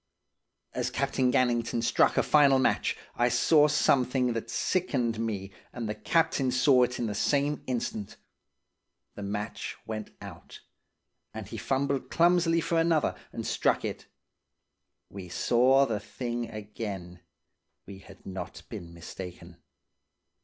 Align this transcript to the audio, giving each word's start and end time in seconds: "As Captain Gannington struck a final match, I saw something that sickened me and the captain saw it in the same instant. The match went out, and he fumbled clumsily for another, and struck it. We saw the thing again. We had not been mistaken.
"As 0.73 0.89
Captain 0.89 1.31
Gannington 1.31 1.83
struck 1.83 2.17
a 2.17 2.23
final 2.23 2.57
match, 2.57 2.97
I 3.15 3.29
saw 3.29 3.67
something 3.67 4.33
that 4.33 4.49
sickened 4.49 5.19
me 5.19 5.51
and 5.71 5.87
the 5.87 5.93
captain 5.93 6.49
saw 6.49 6.81
it 6.81 6.97
in 6.97 7.05
the 7.05 7.13
same 7.13 7.61
instant. 7.67 8.15
The 9.13 9.21
match 9.21 9.77
went 9.85 10.09
out, 10.19 10.61
and 11.35 11.45
he 11.47 11.57
fumbled 11.57 12.09
clumsily 12.09 12.61
for 12.61 12.79
another, 12.79 13.13
and 13.31 13.45
struck 13.45 13.85
it. 13.85 14.07
We 15.07 15.29
saw 15.29 15.85
the 15.85 15.99
thing 15.99 16.49
again. 16.49 17.19
We 17.85 17.99
had 17.99 18.25
not 18.25 18.63
been 18.69 18.95
mistaken. 18.95 19.57